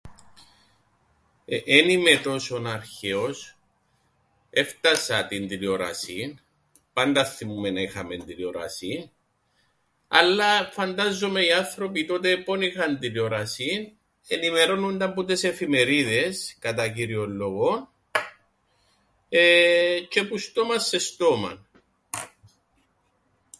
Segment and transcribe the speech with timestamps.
[1.45, 1.61] Εεε...
[1.65, 3.57] εν είμαι τόσον αρχαίος.
[4.49, 6.39] Έφτασα την τηλεόρασην.
[6.93, 9.09] Πάντα αθθυμούμαι να είχαμεν τηλεόρασην
[10.07, 13.91] αλλά φαντάζουμαι οι άνθρωποι τότε πο' 'ν είχαν τηλεόρασην
[14.27, 17.89] ενημερώννουνταν που τες εφημερίδες κατά κύριον λόγον
[19.29, 21.67] εεε τζ̆αι που στόμαν σε στόμαν.